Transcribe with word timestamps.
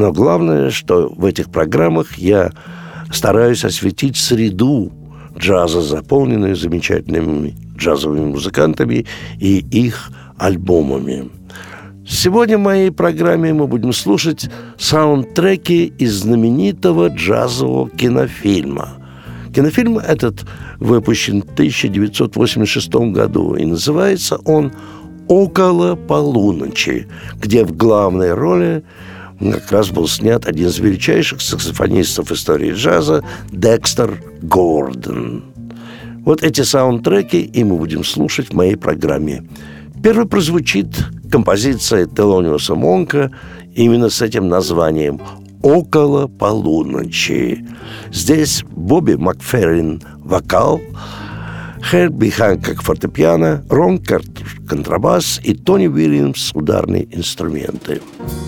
Но 0.00 0.12
главное, 0.14 0.70
что 0.70 1.12
в 1.14 1.26
этих 1.26 1.50
программах 1.50 2.16
я 2.16 2.52
стараюсь 3.12 3.66
осветить 3.66 4.16
среду 4.16 4.90
джаза, 5.36 5.82
заполненную 5.82 6.56
замечательными 6.56 7.54
джазовыми 7.76 8.24
музыкантами 8.24 9.04
и 9.38 9.58
их 9.58 10.10
альбомами. 10.38 11.28
Сегодня 12.08 12.56
в 12.56 12.62
моей 12.62 12.90
программе 12.90 13.52
мы 13.52 13.66
будем 13.66 13.92
слушать 13.92 14.48
саундтреки 14.78 15.92
из 15.98 16.14
знаменитого 16.14 17.08
джазового 17.08 17.90
кинофильма. 17.90 18.94
Кинофильм 19.54 19.98
этот 19.98 20.46
выпущен 20.78 21.42
в 21.42 21.52
1986 21.52 22.94
году, 23.12 23.54
и 23.54 23.66
называется 23.66 24.38
он 24.46 24.72
«Около 25.28 25.94
полуночи», 25.94 27.06
где 27.34 27.66
в 27.66 27.76
главной 27.76 28.32
роли 28.32 28.82
как 29.40 29.72
раз 29.72 29.90
был 29.90 30.06
снят 30.06 30.46
один 30.46 30.68
из 30.68 30.78
величайших 30.78 31.40
саксофонистов 31.40 32.30
истории 32.30 32.72
джаза 32.72 33.24
Декстер 33.50 34.22
Гордон. 34.42 35.44
Вот 36.24 36.42
эти 36.42 36.60
саундтреки 36.60 37.40
и 37.40 37.64
мы 37.64 37.76
будем 37.76 38.04
слушать 38.04 38.50
в 38.50 38.52
моей 38.52 38.76
программе. 38.76 39.48
Первый 40.02 40.26
прозвучит 40.26 40.88
композиция 41.30 42.06
Телониуса 42.06 42.74
Монка 42.74 43.30
именно 43.74 44.10
с 44.10 44.20
этим 44.20 44.48
названием 44.48 45.20
«Около 45.62 46.26
полуночи». 46.26 47.66
Здесь 48.12 48.64
Бобби 48.70 49.14
Макферрин– 49.14 50.02
вокал, 50.18 50.80
Херби 51.82 52.28
Ханкок– 52.28 52.82
фортепиано, 52.82 53.64
Рон 53.68 53.98
Картер– 53.98 54.46
контрабас 54.68 55.40
и 55.42 55.54
Тони 55.54 55.86
Уильямс– 55.86 56.52
ударные 56.54 57.08
инструменты. 57.14 57.94
Mm-hmm. 57.94 58.39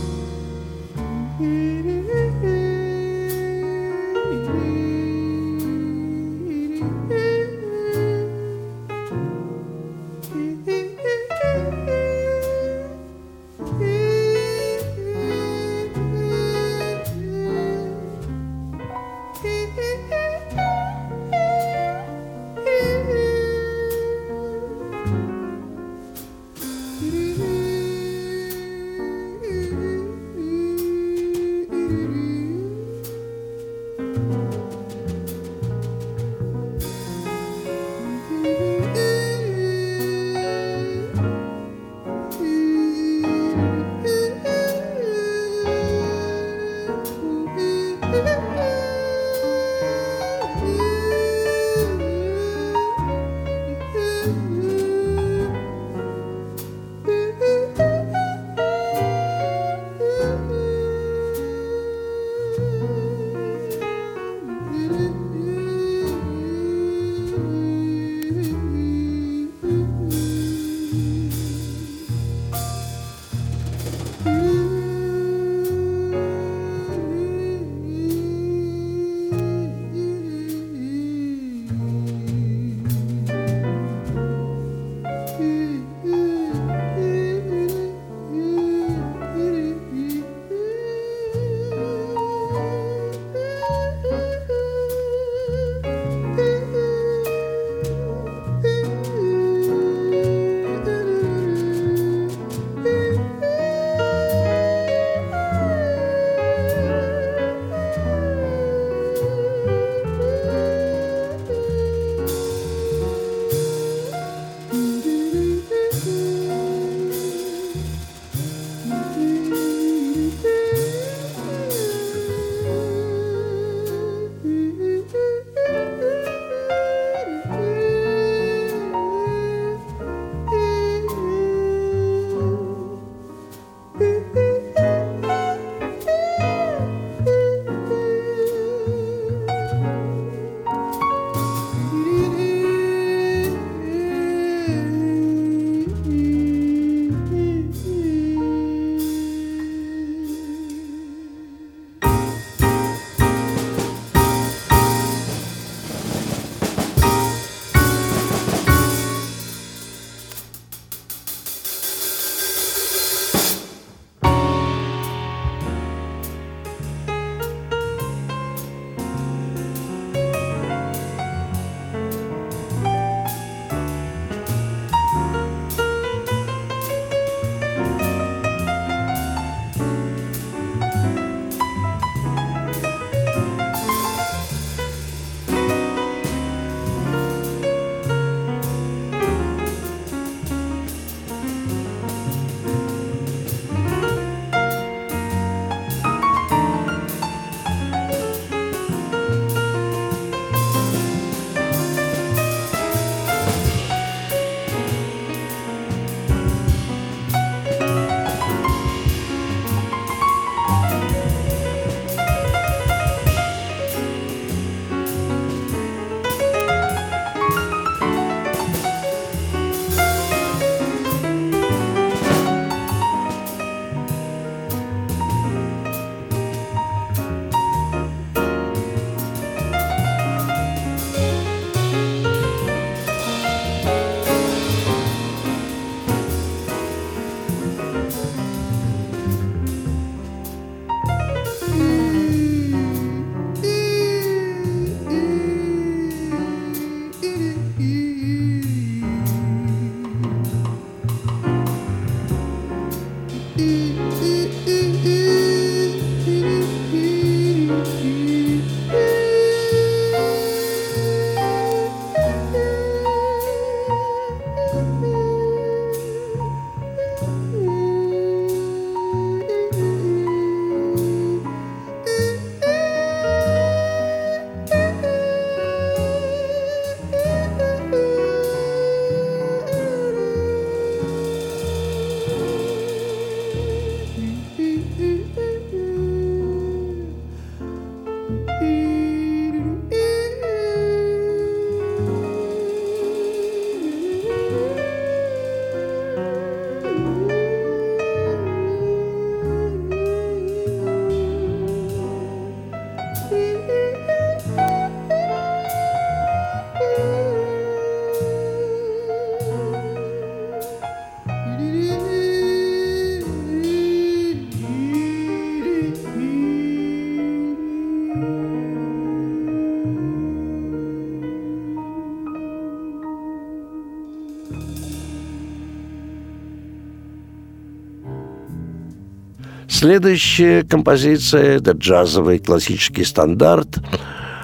Следующая 329.82 330.62
композиция– 330.62 331.56
это 331.56 331.72
джазовый 331.72 332.38
классический 332.38 333.02
стандарт. 333.02 333.78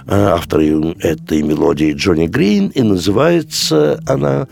Э, 0.08 0.30
Автор 0.30 0.58
этой 0.58 1.42
мелодии 1.42 1.92
Джонни 1.92 2.26
Грин, 2.26 2.70
и 2.70 2.82
называется 2.82 4.02
она 4.04 4.48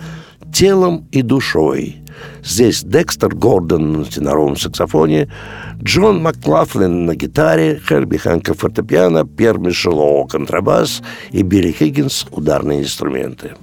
«Телом 0.52 1.08
и 1.10 1.22
душой». 1.22 1.96
Здесь 2.44 2.84
Декстер 2.84 3.34
Гордон 3.34 3.94
на 3.94 4.04
теноровом 4.04 4.56
саксофоне, 4.56 5.28
Джон 5.82 6.22
Маклафлин 6.22 7.04
на 7.04 7.16
гитаре, 7.16 7.80
Херби 7.84 8.18
Ханка 8.18 8.54
фортепиано, 8.54 9.26
Пьер 9.26 9.58
Мишело 9.58 10.24
контрабас 10.28 11.02
и 11.32 11.42
Билли 11.42 11.72
Хиггинс 11.72 12.28
ударные 12.30 12.82
инструменты. 12.82 13.54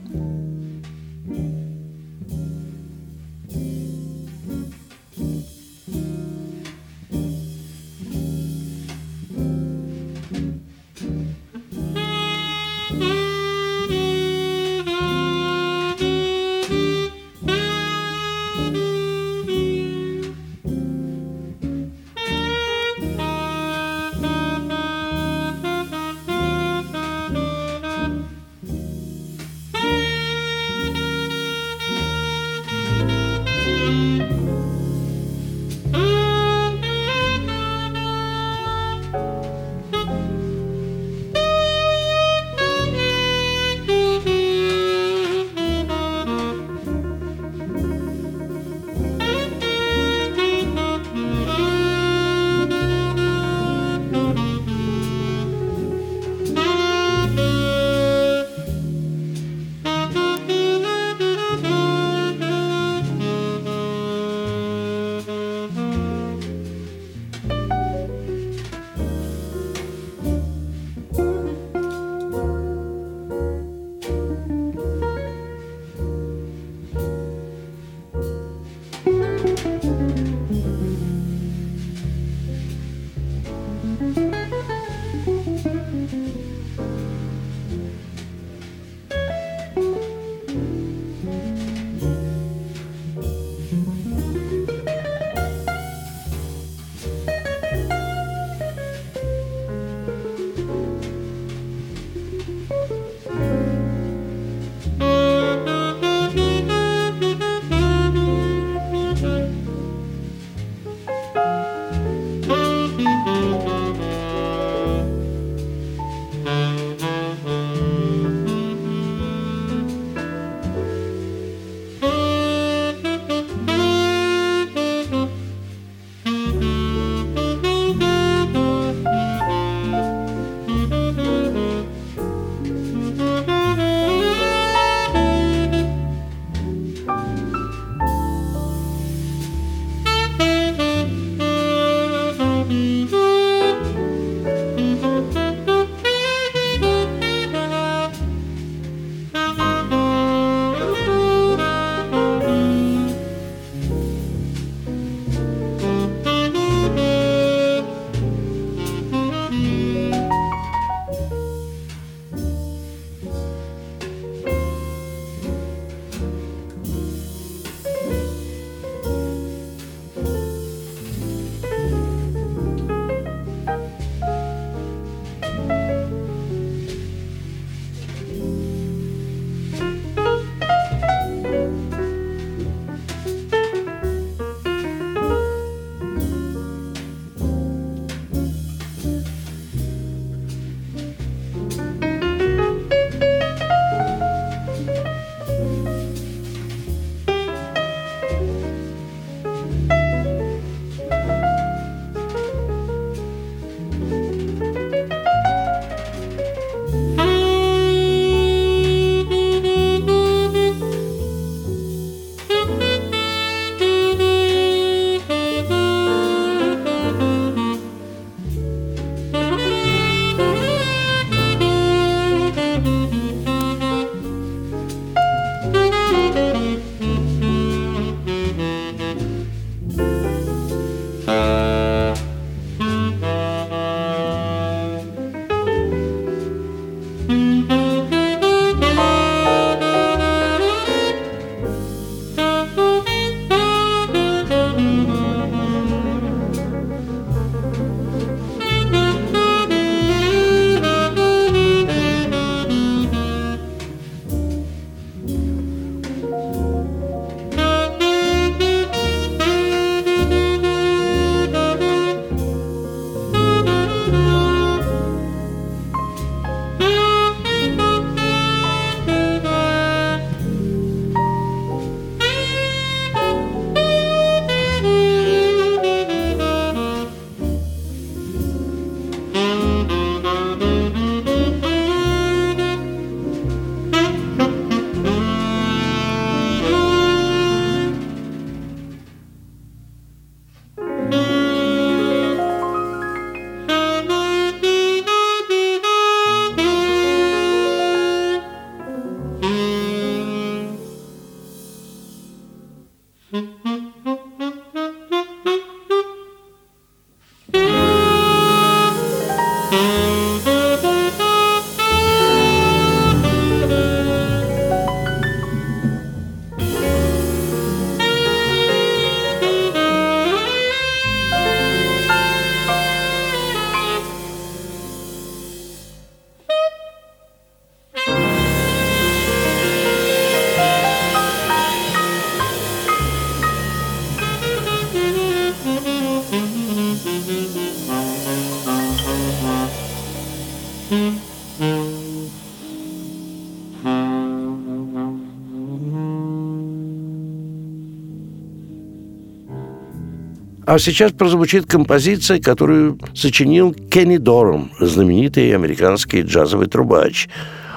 А 350.74 350.80
сейчас 350.80 351.12
прозвучит 351.12 351.68
композиция, 351.68 352.40
которую 352.40 352.98
сочинил 353.14 353.76
Кенни 353.92 354.18
Дорм, 354.18 354.72
знаменитый 354.80 355.54
американский 355.54 356.22
джазовый 356.22 356.66
трубач. 356.66 357.30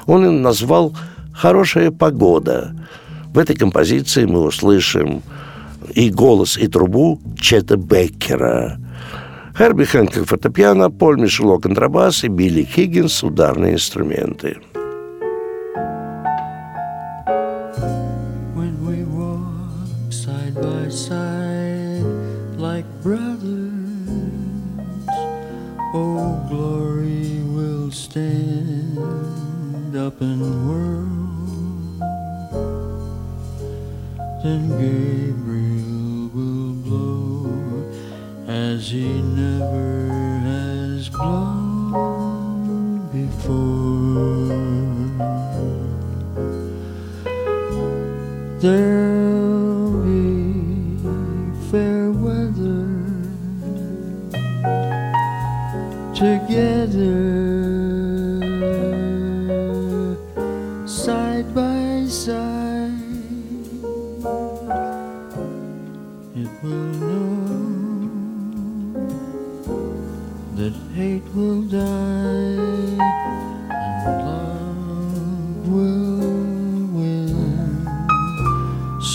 Он 0.06 0.40
назвал 0.40 0.96
«Хорошая 1.34 1.90
погода». 1.90 2.74
В 3.34 3.38
этой 3.38 3.54
композиции 3.54 4.24
мы 4.24 4.40
услышим 4.40 5.22
и 5.92 6.08
голос, 6.08 6.56
и 6.56 6.68
трубу 6.68 7.20
Чета 7.38 7.76
Беккера. 7.76 8.80
Херби 9.58 9.84
Хэнкок 9.84 10.24
фортепиано, 10.24 10.90
Поль 10.90 11.20
Мишело 11.20 11.58
контрабас 11.58 12.24
и 12.24 12.28
Билли 12.28 12.62
Хиггинс 12.62 13.22
ударные 13.22 13.74
инструменты. 13.74 14.56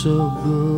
so 0.02 0.32
good. 0.32 0.71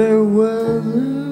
Weather. 0.00 1.29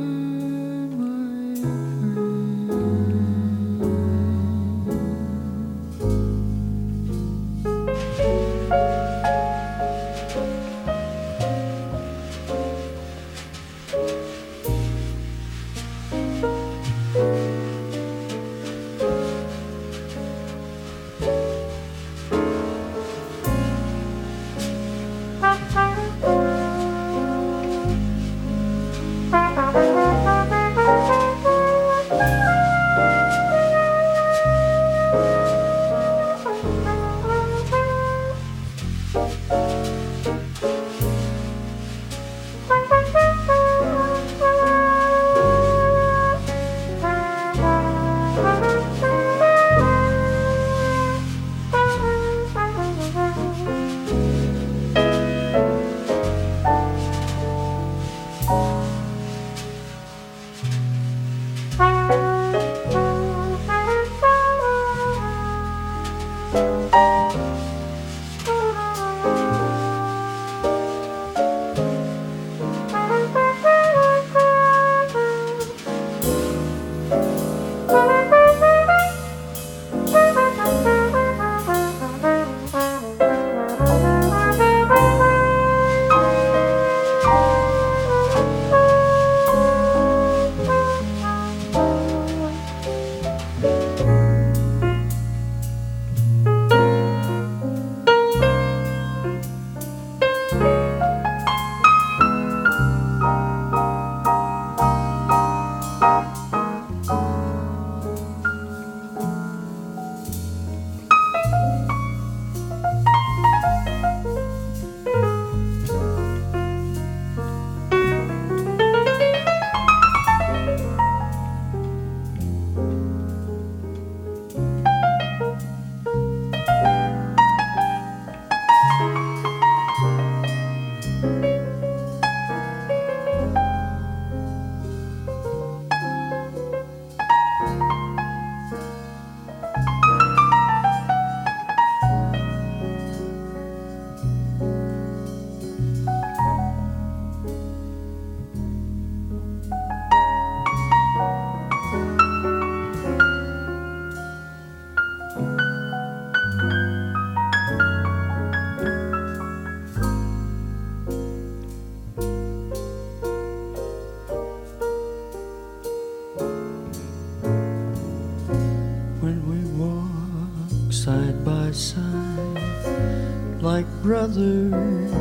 Brothers. 174.09 175.13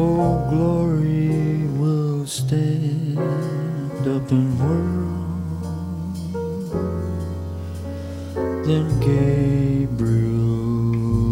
Oh, 0.00 0.44
glory 0.50 1.62
will 1.78 2.26
stand 2.26 3.18
up 4.16 4.28
and 4.32 4.58
whirl. 4.58 5.06
Then 8.66 8.86
Gabriel 8.98 10.16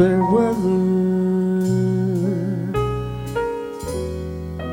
Fair 0.00 0.24
weather 0.32 0.80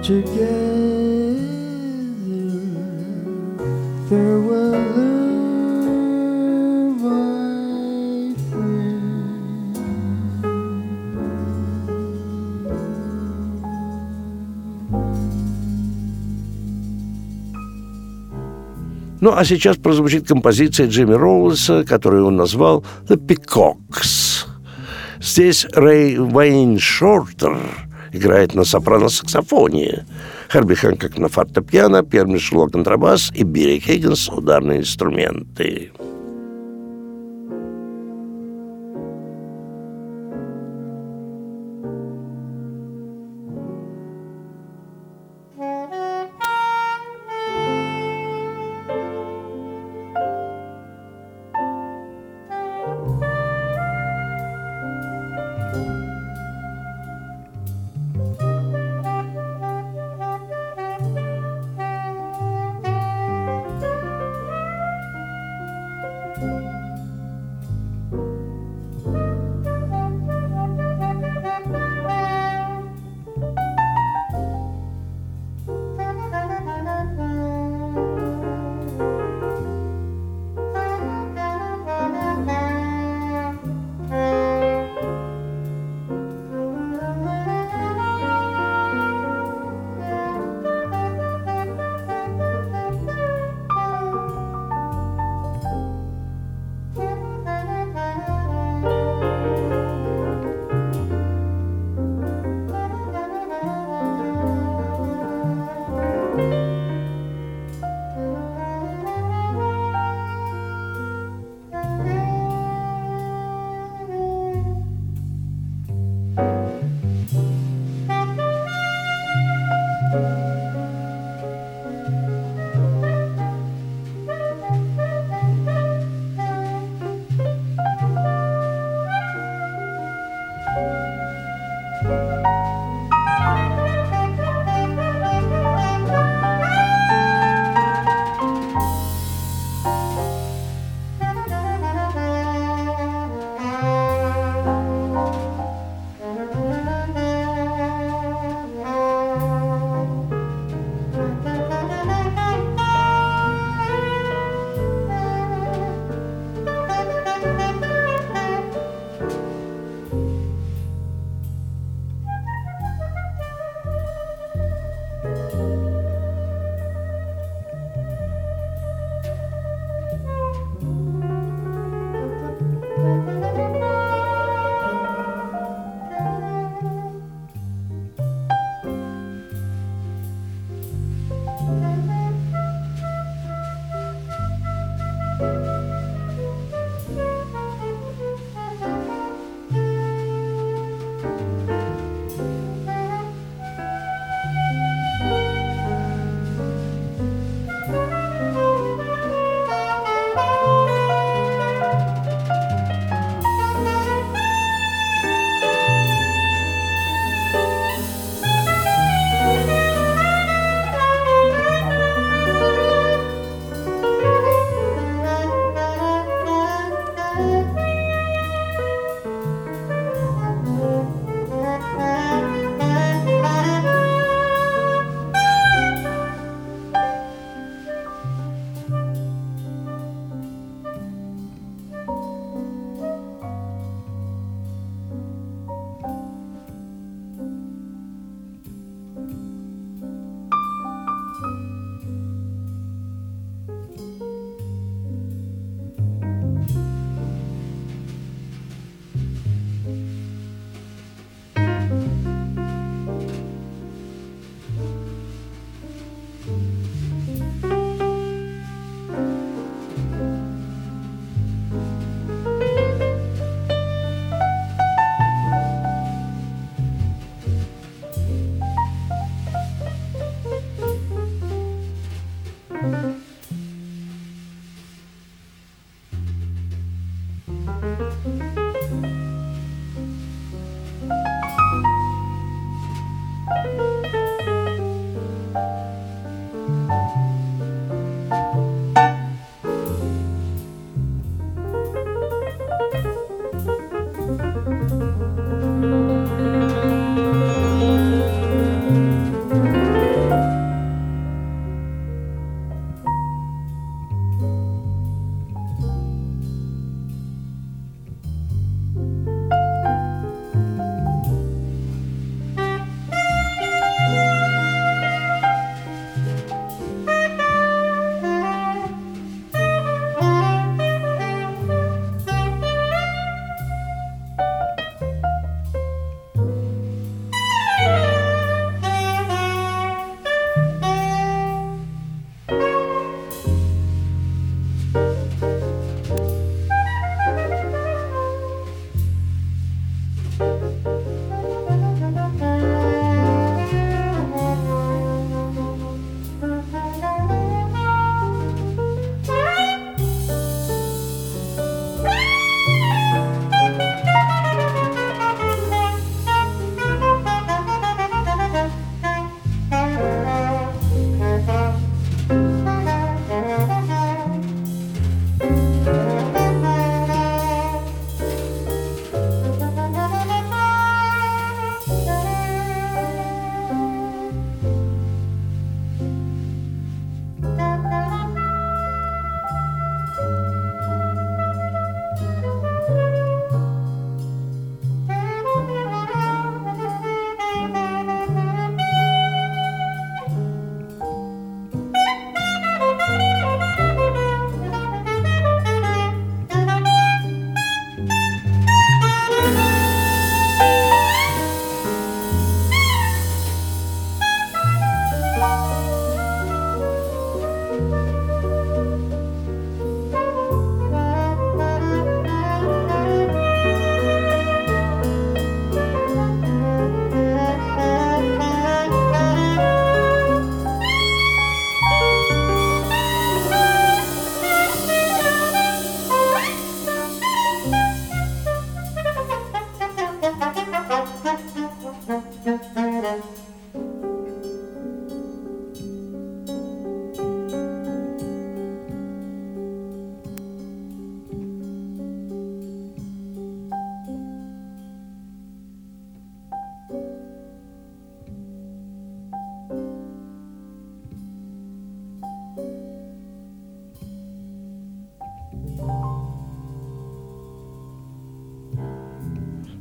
together. 0.02 1.36
Fair 4.08 4.40
weather. 4.48 4.78
Ну, 19.20 19.34
а 19.36 19.44
сейчас 19.44 19.76
прозвучит 19.76 20.26
композиция 20.26 20.88
Джимми 20.88 21.16
Роуза, 21.16 21.84
которую 21.84 22.28
он 22.28 22.38
назвал 22.38 22.86
«The 23.10 23.18
Peacocks». 23.18 24.27
Здесь 25.38 25.68
Рэй 25.72 26.16
Вейн 26.16 26.80
Шортер 26.80 27.60
играет 28.12 28.56
на 28.56 28.64
сопрано-саксофоне, 28.64 30.08
Харби 30.50 30.74
Хэнкок 30.74 31.20
на 31.20 31.30
фортепиано, 31.30 32.02
Перми 32.02 32.40
Шло 32.40 32.66
контрабас 32.68 33.32
и 33.36 33.44
Билли 33.44 33.78
Хиггинс 33.78 34.30
ударные 34.30 34.80
инструменты. 34.80 35.92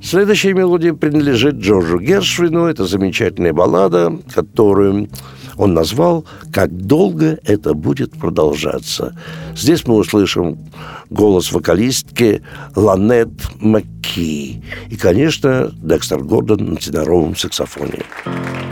Следующая 0.06 0.54
мелодия 0.54 0.94
принадлежит 0.94 1.56
Джорджу 1.56 1.98
Гершвину. 1.98 2.66
Это 2.66 2.86
замечательная 2.86 3.52
баллада, 3.52 4.16
которую 4.32 5.10
он 5.56 5.74
назвал 5.74 6.24
«Как 6.52 6.70
долго 6.70 7.40
это 7.42 7.74
будет 7.74 8.12
продолжаться». 8.12 9.16
Здесь 9.56 9.84
мы 9.88 9.96
услышим 9.96 10.58
голос 11.10 11.50
вокалистки 11.50 12.42
Ланет 12.76 13.32
Макки. 13.58 14.62
И, 14.88 14.96
конечно, 14.96 15.72
Декстер 15.72 16.22
Гордон 16.22 16.74
на 16.74 16.76
теноровом 16.76 17.34
саксофоне. 17.34 18.04
I 18.26 18.65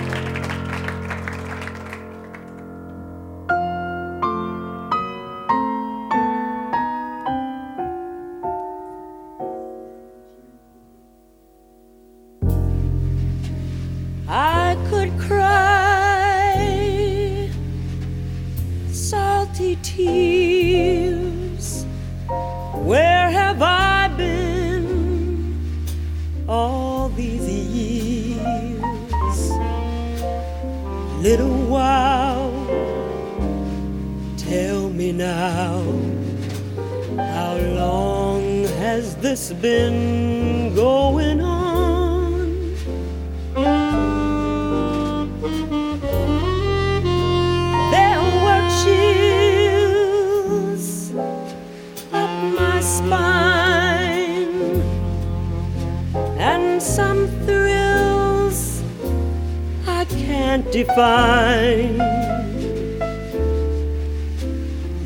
define. 60.74 61.98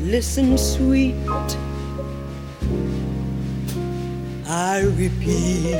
Listen, 0.01 0.57
sweet, 0.57 1.13
I 4.47 4.81
repeat, 4.97 5.77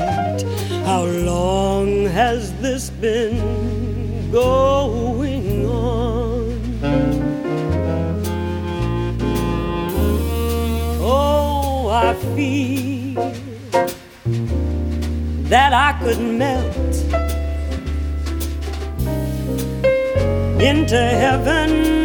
how 0.84 1.06
long 1.06 2.06
has 2.06 2.52
this 2.60 2.88
been 2.88 4.30
going 4.30 5.66
on? 5.66 6.60
Oh, 11.02 11.88
I 11.88 12.14
feel 12.36 13.32
that 15.48 15.72
I 15.72 15.98
could 16.00 16.20
melt 16.20 16.79
into 20.60 20.94
heaven 20.96 21.99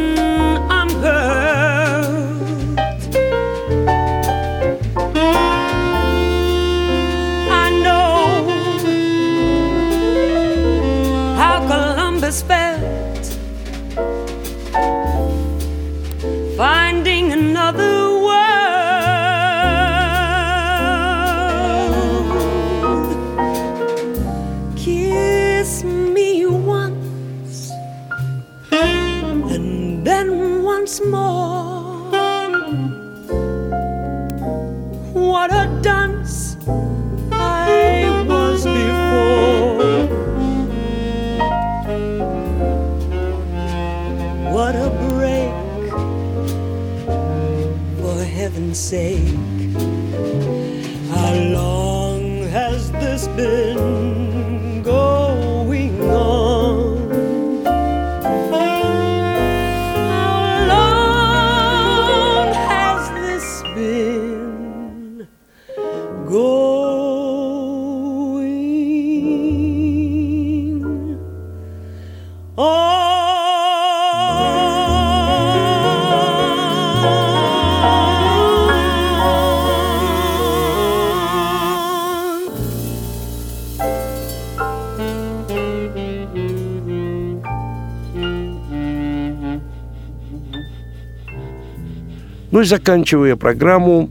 Ну 92.52 92.62
и 92.62 92.64
заканчивая 92.66 93.36
программу 93.36 94.10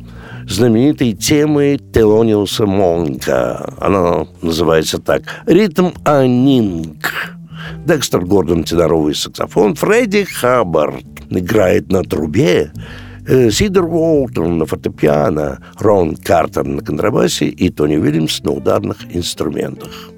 знаменитой 0.49 1.13
темой 1.13 1.79
Телониуса 1.79 2.67
Монка. 2.67 3.75
Она 3.79 4.27
называется 4.43 4.99
так 4.99 5.23
«Ритм 5.47 5.91
Анинг». 6.05 7.35
Декстер 7.87 8.21
Гордон– 8.21 8.65
теноровый 8.65 9.15
саксофон, 9.15 9.75
Фредди 9.75 10.25
Хаббард 10.25 11.05
играет 11.31 11.91
на 11.91 12.03
трубе, 12.03 12.73
э, 13.27 13.51
Сидор 13.51 13.87
Уолтон 13.87 14.59
на 14.59 14.67
фортепиано, 14.67 15.61
Рон 15.79 16.17
Картер 16.17 16.65
на 16.65 16.83
контрабасе 16.83 17.47
и 17.47 17.71
Тони 17.71 17.97
Уильямс 17.97 18.43
на 18.43 18.53
ударных 18.53 18.99
инструментах. 19.15 20.14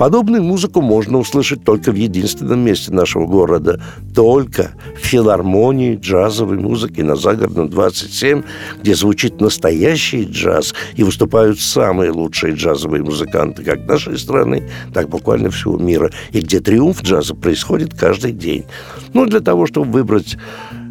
Подобную 0.00 0.42
музыку 0.42 0.80
можно 0.80 1.18
услышать 1.18 1.62
только 1.62 1.92
в 1.92 1.94
единственном 1.94 2.60
месте 2.60 2.90
нашего 2.90 3.26
города, 3.26 3.82
только 4.14 4.70
в 4.96 5.04
филармонии 5.04 5.94
джазовой 5.94 6.56
музыки 6.58 7.02
на 7.02 7.16
Загородном 7.16 7.68
27, 7.68 8.42
где 8.80 8.94
звучит 8.94 9.42
настоящий 9.42 10.24
джаз 10.24 10.72
и 10.96 11.02
выступают 11.02 11.60
самые 11.60 12.12
лучшие 12.12 12.54
джазовые 12.54 13.02
музыканты 13.02 13.62
как 13.62 13.86
нашей 13.86 14.16
страны, 14.16 14.70
так 14.94 15.10
буквально 15.10 15.50
всего 15.50 15.76
мира, 15.76 16.10
и 16.32 16.40
где 16.40 16.60
триумф 16.60 17.02
джаза 17.02 17.34
происходит 17.34 17.92
каждый 17.92 18.32
день. 18.32 18.64
Ну, 19.12 19.26
для 19.26 19.40
того, 19.40 19.66
чтобы 19.66 19.92
выбрать 19.92 20.38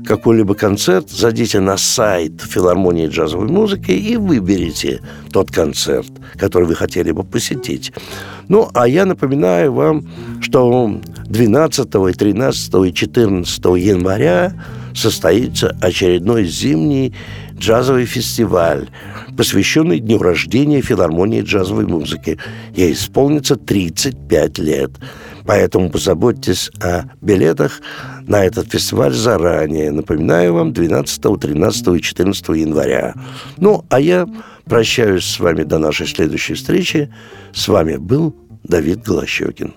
какой-либо 0.05 0.53
концерт, 0.55 1.09
зайдите 1.09 1.59
на 1.59 1.77
сайт 1.77 2.41
филармонии 2.41 3.07
джазовой 3.07 3.47
музыки 3.47 3.91
и 3.91 4.17
выберите 4.17 5.01
тот 5.31 5.51
концерт, 5.51 6.09
который 6.35 6.67
вы 6.67 6.75
хотели 6.75 7.11
бы 7.11 7.23
посетить. 7.23 7.93
Ну, 8.47 8.69
а 8.73 8.87
я 8.87 9.05
напоминаю 9.05 9.73
вам, 9.73 10.07
что 10.41 10.99
12, 11.25 11.89
13 12.17 12.73
и 12.87 12.93
14 12.93 13.65
января 13.77 14.53
состоится 14.95 15.77
очередной 15.81 16.45
зимний 16.45 17.13
джазовый 17.59 18.05
фестиваль, 18.05 18.89
посвященный 19.37 19.99
дню 19.99 20.17
рождения 20.17 20.81
филармонии 20.81 21.41
джазовой 21.41 21.85
музыки. 21.85 22.39
Ей 22.75 22.93
исполнится 22.93 23.55
35 23.55 24.59
лет. 24.59 24.91
Поэтому 25.45 25.89
позаботьтесь 25.89 26.69
о 26.81 27.03
билетах 27.21 27.81
на 28.29 28.45
этот 28.45 28.71
фестиваль 28.71 29.11
заранее. 29.11 29.91
Напоминаю 29.91 30.53
вам, 30.53 30.71
12, 30.71 31.39
13 31.41 31.87
и 31.87 32.01
14 32.01 32.49
января. 32.49 33.15
Ну, 33.57 33.83
а 33.89 33.99
я 33.99 34.27
прощаюсь 34.65 35.25
с 35.25 35.39
вами 35.39 35.63
до 35.63 35.79
нашей 35.79 36.07
следующей 36.07 36.53
встречи. 36.53 37.11
С 37.51 37.67
вами 37.67 37.97
был 37.97 38.35
Давид 38.63 39.01
Голощекин. 39.03 39.73